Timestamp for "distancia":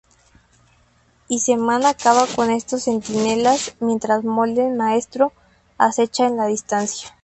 6.47-7.15